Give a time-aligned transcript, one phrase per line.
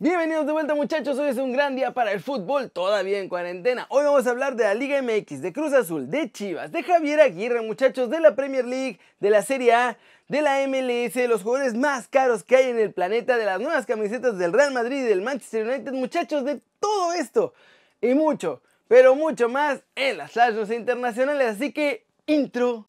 [0.00, 3.84] Bienvenidos de vuelta muchachos, hoy es un gran día para el fútbol, todavía en cuarentena.
[3.88, 7.20] Hoy vamos a hablar de la Liga MX, de Cruz Azul, de Chivas, de Javier
[7.20, 9.98] Aguirre muchachos, de la Premier League, de la Serie A,
[10.28, 13.58] de la MLS, de los jugadores más caros que hay en el planeta, de las
[13.58, 17.52] nuevas camisetas del Real Madrid y del Manchester United, muchachos, de todo esto
[18.00, 22.84] y mucho, pero mucho más en las flashes internacionales, así que intro.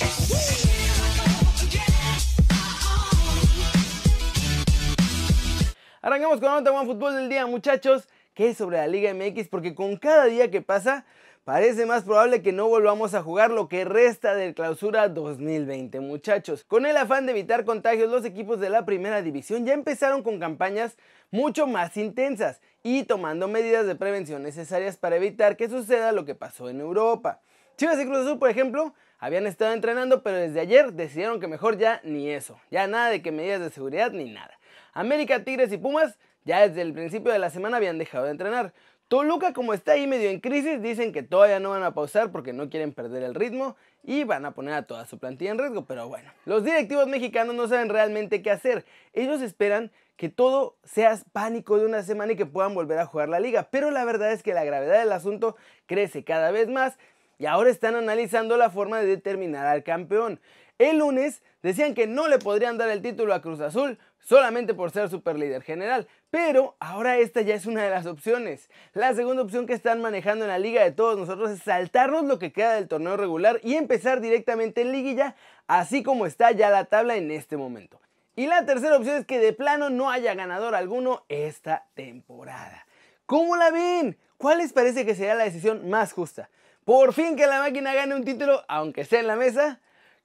[6.09, 9.75] Arrancamos con otra buen fútbol del día, muchachos, que es sobre la Liga MX, porque
[9.75, 11.05] con cada día que pasa,
[11.43, 16.63] parece más probable que no volvamos a jugar lo que resta del clausura 2020, muchachos.
[16.63, 20.39] Con el afán de evitar contagios, los equipos de la primera división ya empezaron con
[20.39, 20.97] campañas
[21.29, 26.33] mucho más intensas y tomando medidas de prevención necesarias para evitar que suceda lo que
[26.33, 27.41] pasó en Europa.
[27.77, 31.77] Chivas y Cruz Azul, por ejemplo, habían estado entrenando, pero desde ayer decidieron que mejor
[31.77, 34.58] ya ni eso, ya nada de que medidas de seguridad ni nada.
[34.93, 38.73] América, Tigres y Pumas ya desde el principio de la semana habían dejado de entrenar.
[39.07, 42.53] Toluca, como está ahí medio en crisis, dicen que todavía no van a pausar porque
[42.53, 45.85] no quieren perder el ritmo y van a poner a toda su plantilla en riesgo.
[45.85, 48.85] Pero bueno, los directivos mexicanos no saben realmente qué hacer.
[49.13, 53.29] Ellos esperan que todo sea pánico de una semana y que puedan volver a jugar
[53.29, 53.69] la liga.
[53.71, 55.55] Pero la verdad es que la gravedad del asunto
[55.87, 56.99] crece cada vez más
[57.39, 60.39] y ahora están analizando la forma de determinar al campeón.
[60.79, 64.91] El lunes decían que no le podrían dar el título a Cruz Azul solamente por
[64.91, 68.69] ser superlíder general, pero ahora esta ya es una de las opciones.
[68.93, 72.39] La segunda opción que están manejando en la liga de todos nosotros es saltarnos lo
[72.39, 75.35] que queda del torneo regular y empezar directamente en liguilla,
[75.67, 77.99] así como está ya la tabla en este momento.
[78.37, 82.87] Y la tercera opción es que de plano no haya ganador alguno esta temporada.
[83.25, 84.17] ¿Cómo la ven?
[84.37, 86.49] ¿Cuál les parece que sería la decisión más justa?
[86.85, 89.81] Por fin que la máquina gane un título, aunque sea en la mesa,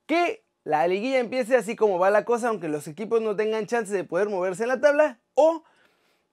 [0.07, 3.95] que la liguilla empiece así como va la cosa, aunque los equipos no tengan chance
[3.95, 5.63] de poder moverse en la tabla, o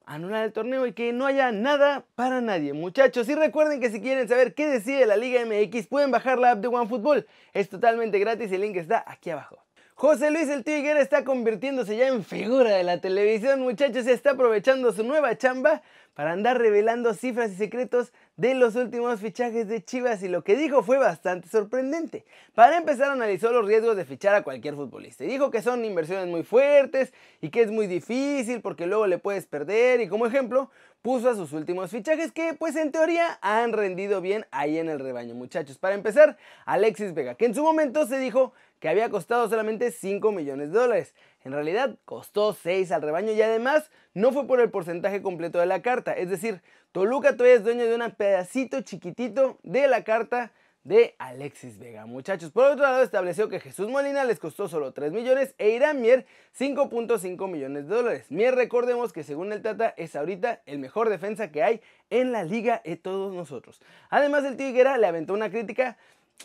[0.05, 2.73] anular el torneo y que no haya nada para nadie.
[2.73, 6.51] Muchachos, y recuerden que si quieren saber qué decide la Liga MX, pueden bajar la
[6.51, 7.27] app de OneFootball.
[7.53, 9.57] Es totalmente gratis y el link está aquí abajo.
[9.95, 14.31] José Luis el Tigre está convirtiéndose ya en figura de la televisión, muchachos, y está
[14.31, 15.83] aprovechando su nueva chamba
[16.15, 20.55] para andar revelando cifras y secretos de los últimos fichajes de Chivas y lo que
[20.55, 22.25] dijo fue bastante sorprendente.
[22.55, 26.27] Para empezar analizó los riesgos de fichar a cualquier futbolista y dijo que son inversiones
[26.27, 30.71] muy fuertes y que es muy difícil porque luego le puedes perder y como ejemplo
[31.01, 34.99] puso a sus últimos fichajes que pues en teoría han rendido bien ahí en el
[34.99, 35.77] rebaño muchachos.
[35.77, 40.31] Para empezar, Alexis Vega, que en su momento se dijo que había costado solamente 5
[40.31, 41.13] millones de dólares.
[41.43, 45.65] En realidad costó 6 al rebaño y además no fue por el porcentaje completo de
[45.65, 46.13] la carta.
[46.13, 50.51] Es decir, Toluca todavía es dueño de un pedacito chiquitito de la carta
[50.83, 52.05] de Alexis Vega.
[52.05, 56.01] Muchachos, por otro lado estableció que Jesús Molina les costó solo 3 millones e Irán
[56.01, 56.25] Mier
[56.57, 58.25] 5.5 millones de dólares.
[58.31, 62.43] Mier recordemos que según el Tata es ahorita el mejor defensa que hay en la
[62.43, 63.79] liga de todos nosotros.
[64.09, 65.97] Además el Tiguera le aventó una crítica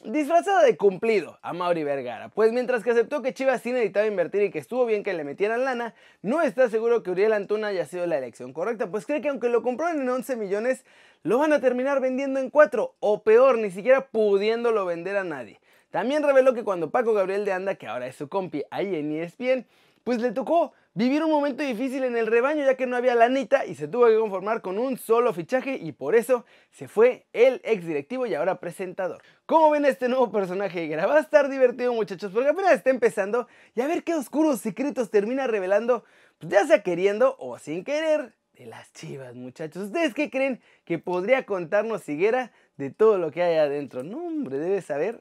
[0.04, 4.42] disfrazada de cumplido a Mauri Vergara, pues mientras que aceptó que Chivas sí necesitaba invertir
[4.42, 7.86] y que estuvo bien que le metieran lana, no está seguro que Uriel Antuna haya
[7.86, 10.84] sido la elección correcta, pues cree que aunque lo compraron en 11 millones,
[11.22, 15.60] lo van a terminar vendiendo en 4, o peor, ni siquiera pudiéndolo vender a nadie.
[15.90, 19.12] También reveló que cuando Paco Gabriel de Anda, que ahora es su compi ahí en
[19.12, 19.66] ESPN,
[20.04, 23.66] pues le tocó vivir un momento difícil en el rebaño ya que no había lanita
[23.66, 27.60] y se tuvo que conformar con un solo fichaje y por eso se fue el
[27.64, 29.22] ex directivo y ahora presentador.
[29.44, 33.82] ¿Cómo ven este nuevo personaje Va a estar divertido muchachos porque apenas está empezando y
[33.82, 36.04] a ver qué oscuros secretos termina revelando,
[36.38, 39.84] pues ya sea queriendo o sin querer, de las chivas muchachos.
[39.84, 44.02] ¿Ustedes qué creen que podría contarnos Higuera de todo lo que hay adentro?
[44.02, 45.20] No hombre, debe saber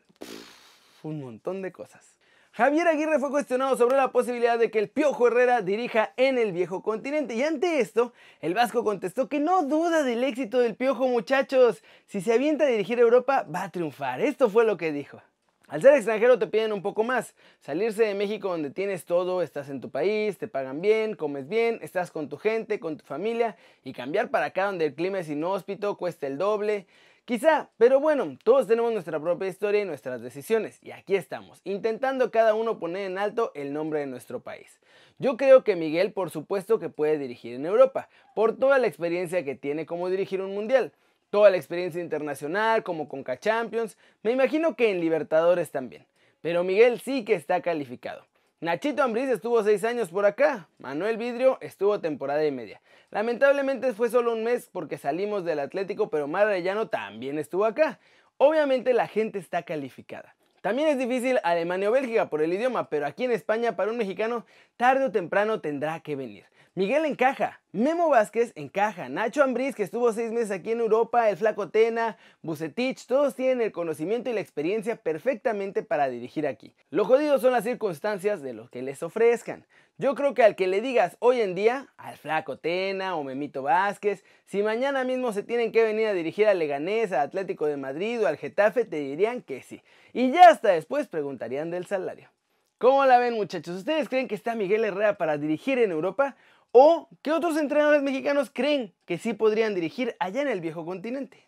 [1.04, 2.15] un montón de cosas.
[2.56, 6.54] Javier Aguirre fue cuestionado sobre la posibilidad de que el Piojo Herrera dirija en el
[6.54, 11.06] viejo continente y ante esto, el Vasco contestó que no duda del éxito del Piojo
[11.10, 15.22] muchachos, si se avienta a dirigir Europa va a triunfar, esto fue lo que dijo.
[15.68, 19.68] Al ser extranjero te piden un poco más, salirse de México donde tienes todo, estás
[19.68, 23.58] en tu país, te pagan bien, comes bien, estás con tu gente, con tu familia
[23.84, 26.88] y cambiar para acá donde el clima es inhóspito, cuesta el doble.
[27.26, 32.30] Quizá, pero bueno, todos tenemos nuestra propia historia y nuestras decisiones, y aquí estamos, intentando
[32.30, 34.80] cada uno poner en alto el nombre de nuestro país.
[35.18, 39.44] Yo creo que Miguel, por supuesto, que puede dirigir en Europa, por toda la experiencia
[39.44, 40.92] que tiene como dirigir un mundial,
[41.32, 46.06] toda la experiencia internacional, como Conca Champions, me imagino que en Libertadores también.
[46.42, 48.24] Pero Miguel sí que está calificado.
[48.62, 52.82] Nachito Ambriz estuvo seis años por acá, Manuel Vidrio estuvo temporada y media.
[53.12, 56.48] Lamentablemente fue solo un mes porque salimos del Atlético, pero Mar
[56.90, 58.00] también estuvo acá.
[58.38, 60.38] Obviamente la gente está calificada.
[60.62, 63.98] También es difícil Alemania o Bélgica por el idioma, pero aquí en España para un
[63.98, 64.46] mexicano
[64.78, 66.46] tarde o temprano tendrá que venir.
[66.76, 71.36] Miguel encaja, Memo Vázquez encaja, Nacho Ambriz que estuvo seis meses aquí en Europa, el
[71.36, 76.74] Flaco Tena, Bucetich, todos tienen el conocimiento y la experiencia perfectamente para dirigir aquí.
[76.90, 79.66] Lo jodido son las circunstancias de lo que les ofrezcan.
[79.98, 83.62] Yo creo que al que le digas hoy en día, al Flaco Tena o Memito
[83.62, 87.76] Vázquez, si mañana mismo se tienen que venir a dirigir al Leganés, al Atlético de
[87.76, 89.82] Madrid o al Getafe, te dirían que sí.
[90.14, 92.30] Y ya hasta después preguntarían del salario.
[92.78, 93.78] ¿Cómo la ven muchachos?
[93.78, 96.36] ¿Ustedes creen que está Miguel Herrera para dirigir en Europa?
[96.78, 101.42] ¿O qué otros entrenadores mexicanos creen que sí podrían dirigir allá en el viejo continente?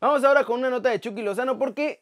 [0.00, 2.00] Vamos ahora con una nota de Chucky Lozano porque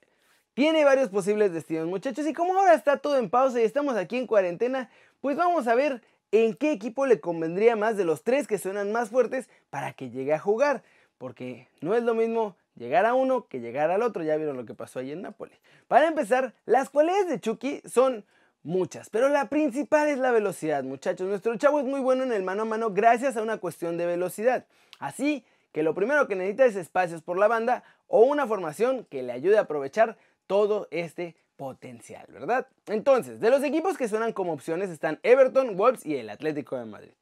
[0.55, 2.27] tiene varios posibles destinos, muchachos.
[2.27, 4.89] Y como ahora está todo en pausa y estamos aquí en cuarentena,
[5.21, 6.01] pues vamos a ver
[6.33, 10.09] en qué equipo le convendría más de los tres que suenan más fuertes para que
[10.09, 10.83] llegue a jugar.
[11.19, 14.23] Porque no es lo mismo llegar a uno que llegar al otro.
[14.23, 15.61] Ya vieron lo que pasó ahí en Nápoles.
[15.87, 18.25] Para empezar, las cualidades de Chucky son
[18.63, 21.27] Muchas, pero la principal es la velocidad, muchachos.
[21.27, 24.05] Nuestro chavo es muy bueno en el mano a mano gracias a una cuestión de
[24.05, 24.67] velocidad.
[24.99, 29.23] Así que lo primero que necesita es espacios por la banda o una formación que
[29.23, 32.67] le ayude a aprovechar todo este potencial, ¿verdad?
[32.87, 36.85] Entonces, de los equipos que suenan como opciones están Everton, Wolves y el Atlético de
[36.85, 37.13] Madrid.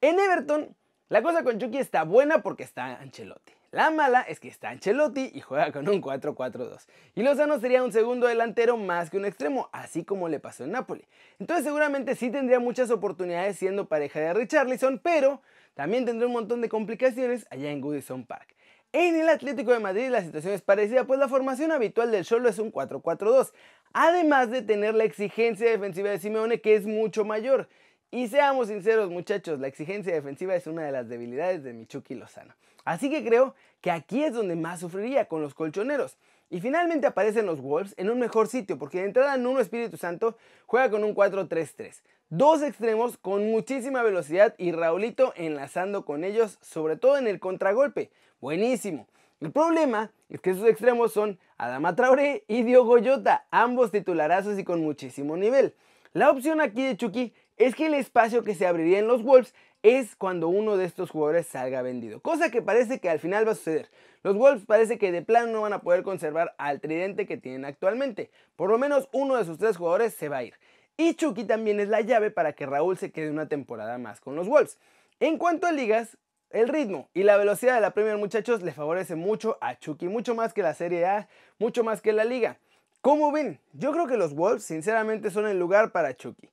[0.00, 0.74] En Everton,
[1.08, 3.57] la cosa con Chucky está buena porque está Ancelotti.
[3.70, 6.86] La mala es que está Ancelotti y juega con un 4-4-2.
[7.14, 10.72] Y Lozano sería un segundo delantero más que un extremo, así como le pasó en
[10.72, 11.04] Napoli.
[11.38, 15.42] Entonces seguramente sí tendría muchas oportunidades siendo pareja de Richarlison, pero
[15.74, 18.54] también tendría un montón de complicaciones allá en Goodison Park.
[18.92, 22.48] En el Atlético de Madrid la situación es parecida, pues la formación habitual del Cholo
[22.48, 23.52] es un 4-4-2,
[23.92, 27.68] además de tener la exigencia defensiva de Simeone que es mucho mayor.
[28.10, 32.54] Y seamos sinceros muchachos, la exigencia defensiva es una de las debilidades de Michuki Lozano.
[32.86, 36.16] Así que creo que aquí es donde más sufriría con los colchoneros.
[36.48, 40.38] Y finalmente aparecen los Wolves en un mejor sitio, porque de entrada Nuno Espíritu Santo
[40.64, 42.00] juega con un 4-3-3.
[42.30, 48.10] Dos extremos con muchísima velocidad y Raulito enlazando con ellos, sobre todo en el contragolpe.
[48.40, 49.06] Buenísimo.
[49.42, 54.64] El problema es que sus extremos son Adama Traoré y Diogo Jota, ambos titularazos y
[54.64, 55.74] con muchísimo nivel.
[56.14, 59.54] La opción aquí de Chucky es que el espacio que se abriría en los Wolves
[59.82, 62.20] es cuando uno de estos jugadores salga vendido.
[62.20, 63.90] Cosa que parece que al final va a suceder.
[64.22, 67.64] Los Wolves parece que de plano no van a poder conservar al tridente que tienen
[67.64, 68.30] actualmente.
[68.56, 70.54] Por lo menos uno de sus tres jugadores se va a ir.
[70.96, 74.34] Y Chucky también es la llave para que Raúl se quede una temporada más con
[74.34, 74.78] los Wolves.
[75.20, 76.16] En cuanto a ligas,
[76.50, 80.34] el ritmo y la velocidad de la Premier muchachos le favorece mucho a Chucky, mucho
[80.34, 81.28] más que la Serie A,
[81.58, 82.58] mucho más que la liga.
[83.00, 83.60] ¿Cómo ven?
[83.72, 86.50] Yo creo que los Wolves sinceramente son el lugar para Chucky.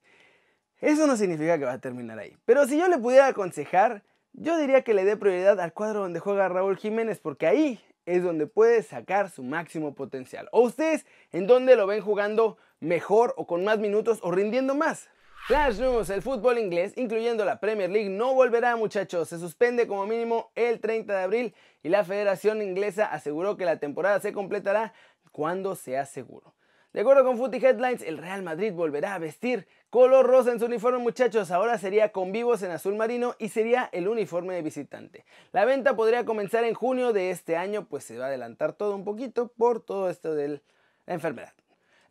[0.82, 2.36] Eso no significa que va a terminar ahí.
[2.46, 6.20] Pero si yo le pudiera aconsejar, yo diría que le dé prioridad al cuadro donde
[6.20, 10.50] juega Raúl Jiménez, porque ahí es donde puede sacar su máximo potencial.
[10.52, 15.10] ¿O ustedes en dónde lo ven jugando mejor o con más minutos o rindiendo más?
[15.48, 20.08] Flash News, el fútbol inglés, incluyendo la Premier League, no volverá muchachos, se suspende como
[20.08, 24.94] mínimo el 30 de abril y la Federación Inglesa aseguró que la temporada se completará
[25.32, 26.55] cuando sea seguro.
[26.96, 30.66] De acuerdo con Footy Headlines, el Real Madrid volverá a vestir color rosa en su
[30.66, 35.26] uniforme muchachos, ahora sería con vivos en azul marino y sería el uniforme de visitante.
[35.52, 38.96] La venta podría comenzar en junio de este año, pues se va a adelantar todo
[38.96, 40.62] un poquito por todo esto de la
[41.06, 41.52] enfermedad.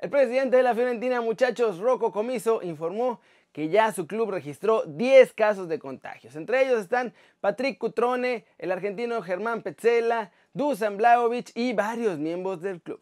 [0.01, 3.23] El presidente de la Fiorentina, muchachos, Rocco Comiso, informó
[3.53, 6.37] que ya su club registró 10 casos de contagios.
[6.37, 12.83] Entre ellos están Patrick Cutrone, el argentino Germán Petzela, Dusan Blaovic y varios miembros del
[12.83, 13.01] club.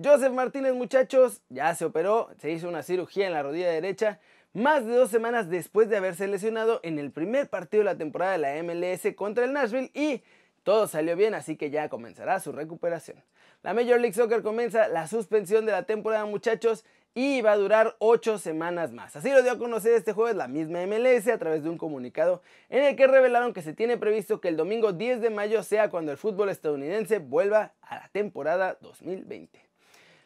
[0.00, 4.20] Joseph Martínez, muchachos, ya se operó, se hizo una cirugía en la rodilla derecha,
[4.54, 8.32] más de dos semanas después de haberse lesionado en el primer partido de la temporada
[8.32, 10.22] de la MLS contra el Nashville y
[10.62, 13.24] todo salió bien, así que ya comenzará su recuperación.
[13.64, 17.96] La Major League Soccer comienza la suspensión de la temporada, muchachos, y va a durar
[17.98, 19.16] ocho semanas más.
[19.16, 22.40] Así lo dio a conocer este jueves la misma MLS a través de un comunicado
[22.68, 25.90] en el que revelaron que se tiene previsto que el domingo 10 de mayo sea
[25.90, 29.67] cuando el fútbol estadounidense vuelva a la temporada 2020.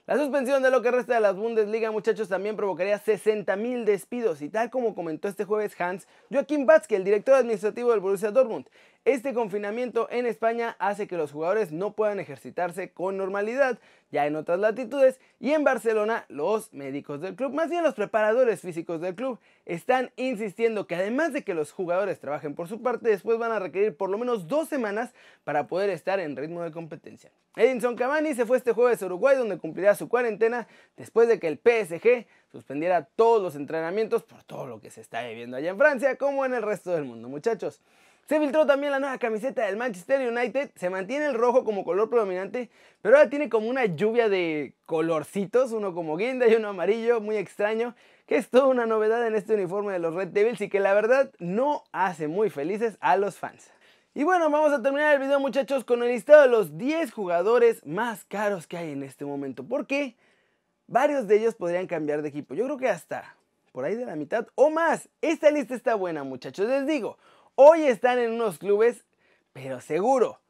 [0.05, 4.43] La suspensión de lo que resta de las Bundesliga, muchachos, también provocaría 60.000 despidos.
[4.43, 8.67] Y tal como comentó este jueves Hans Joachim Batzke, el director administrativo del Borussia Dortmund,
[9.05, 13.79] este confinamiento en España hace que los jugadores no puedan ejercitarse con normalidad,
[14.13, 18.61] ya en otras latitudes, y en Barcelona los médicos del club, más bien los preparadores
[18.61, 23.09] físicos del club, están insistiendo que además de que los jugadores trabajen por su parte,
[23.09, 26.71] después van a requerir por lo menos dos semanas para poder estar en ritmo de
[26.71, 27.33] competencia.
[27.57, 31.49] Edinson Cavani se fue este jueves a Uruguay donde cumplirá su cuarentena después de que
[31.49, 35.79] el PSG suspendiera todos los entrenamientos por todo lo que se está viviendo allá en
[35.79, 37.83] Francia como en el resto del mundo muchachos.
[38.29, 40.71] Se filtró también la nueva camiseta del Manchester United.
[40.77, 42.71] Se mantiene el rojo como color predominante,
[43.03, 47.37] pero ahora tiene como una lluvia de colorcitos, uno como guinda y uno amarillo, muy
[47.37, 47.95] extraño,
[48.27, 50.95] que es toda una novedad en este uniforme de los Red Devils y que la
[50.95, 53.71] verdad no hace muy felices a los fans.
[54.15, 57.85] Y bueno, vamos a terminar el video muchachos con el listado de los 10 jugadores
[57.87, 59.65] más caros que hay en este momento.
[59.65, 60.17] Porque
[60.87, 62.55] varios de ellos podrían cambiar de equipo.
[62.55, 63.37] Yo creo que hasta
[63.73, 65.09] por ahí de la mitad o más.
[65.21, 66.69] Esta lista está buena muchachos.
[66.69, 67.19] Les digo,
[67.55, 69.05] hoy están en unos clubes,
[69.53, 70.41] pero seguro.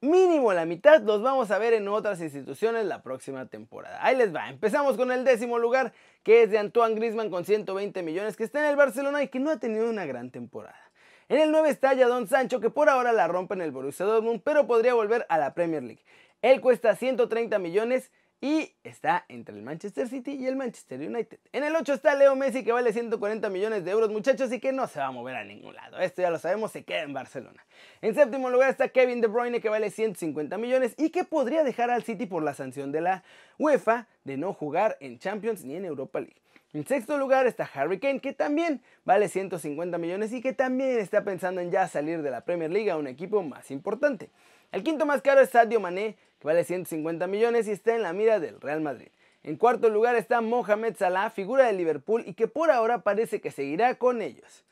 [0.00, 4.04] Mínimo la mitad los vamos a ver en otras instituciones la próxima temporada.
[4.04, 4.48] Ahí les va.
[4.48, 5.92] Empezamos con el décimo lugar,
[6.24, 9.38] que es de Antoine Grisman con 120 millones, que está en el Barcelona y que
[9.38, 10.90] no ha tenido una gran temporada.
[11.28, 14.42] En el 9 está Don Sancho, que por ahora la rompe en el Borussia Dortmund,
[14.44, 16.04] pero podría volver a la Premier League.
[16.42, 18.10] Él cuesta 130 millones
[18.42, 21.38] y está entre el Manchester City y el Manchester United.
[21.52, 24.72] En el 8 está Leo Messi que vale 140 millones de euros muchachos y que
[24.72, 25.98] no se va a mover a ningún lado.
[25.98, 27.64] Esto ya lo sabemos, se queda en Barcelona.
[28.00, 31.90] En séptimo lugar está Kevin De Bruyne que vale 150 millones y que podría dejar
[31.90, 33.22] al City por la sanción de la
[33.60, 36.42] UEFA de no jugar en Champions ni en Europa League.
[36.72, 41.22] En sexto lugar está Harry Kane, que también vale 150 millones y que también está
[41.22, 44.30] pensando en ya salir de la Premier League a un equipo más importante.
[44.72, 48.12] El quinto más caro es Sadio Mané, que vale 150 millones y está en la
[48.12, 49.10] mira del Real Madrid.
[49.44, 53.52] En cuarto lugar está Mohamed Salah, figura de Liverpool y que por ahora parece que
[53.52, 54.64] seguirá con ellos.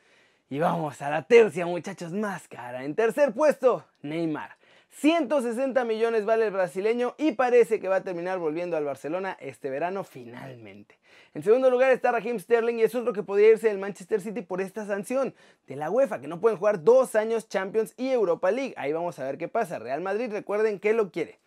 [0.49, 2.83] Y vamos a la tercia, muchachos, más cara.
[2.83, 4.57] En tercer puesto, Neymar.
[4.91, 9.71] 160 millones vale el brasileño y parece que va a terminar volviendo al Barcelona este
[9.71, 10.99] verano finalmente.
[11.35, 14.43] En segundo lugar está Raheem Sterling y es otro que podría irse del Manchester City
[14.43, 15.37] por esta sanción
[15.69, 18.75] de la UEFA, que no pueden jugar dos años Champions y Europa League.
[18.77, 19.79] Ahí vamos a ver qué pasa.
[19.79, 21.39] Real Madrid, recuerden que lo quiere.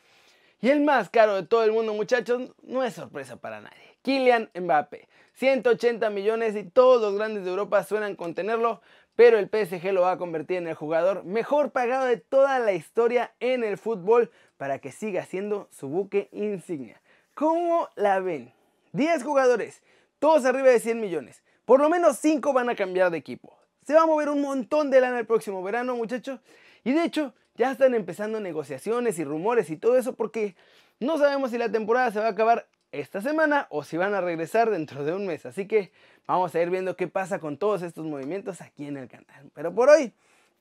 [0.64, 3.98] Y el más caro de todo el mundo, muchachos, no es sorpresa para nadie.
[4.02, 5.10] Kylian Mbappé.
[5.34, 8.80] 180 millones y todos los grandes de Europa suenan con tenerlo,
[9.18, 12.72] pero el PSG lo va a convertir en el jugador mejor pagado de toda la
[12.72, 17.02] historia en el fútbol para que siga siendo su buque insignia.
[17.34, 18.54] ¿Cómo la ven?
[18.94, 19.84] 10 jugadores,
[20.20, 21.44] todos arriba de 100 millones.
[21.66, 23.54] Por lo menos 5 van a cambiar de equipo.
[23.86, 26.40] Se va a mover un montón de lana el próximo verano, muchachos.
[26.86, 30.56] Y de hecho, ya están empezando negociaciones y rumores y todo eso porque
[31.00, 34.22] no sabemos si la temporada se va a acabar esta semana o si van a
[34.22, 35.46] regresar dentro de un mes.
[35.46, 35.92] Así que
[36.28, 39.50] vamos a ir viendo qué pasa con todos estos movimientos aquí en el canal.
[39.54, 40.14] Pero por hoy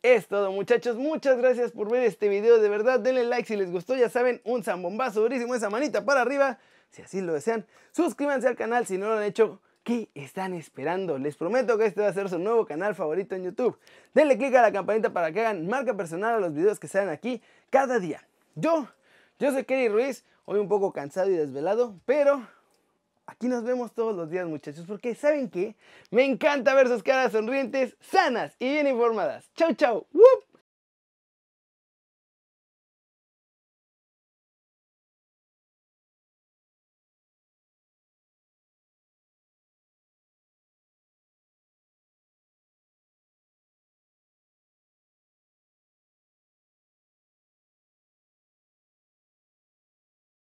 [0.02, 0.96] es todo muchachos.
[0.96, 2.58] Muchas gracias por ver este video.
[2.58, 3.94] De verdad, denle like si les gustó.
[3.96, 6.58] Ya saben, un zambombazo durísimo, esa manita para arriba.
[6.90, 9.60] Si así lo desean, suscríbanse al canal si no lo han hecho.
[9.84, 11.18] ¿Qué están esperando?
[11.18, 13.76] Les prometo que este va a ser su nuevo canal favorito en YouTube.
[14.14, 17.08] Denle click a la campanita para que hagan marca personal a los videos que salen
[17.08, 18.24] aquí cada día.
[18.54, 18.86] Yo,
[19.40, 20.24] yo soy Kerry Ruiz.
[20.44, 22.46] Hoy un poco cansado y desvelado, pero
[23.26, 25.74] aquí nos vemos todos los días muchachos, porque ¿saben qué?
[26.10, 29.50] Me encanta ver sus caras sonrientes, sanas y bien informadas.
[29.54, 30.06] Chau, chau.
[30.12, 30.41] ¡Wup!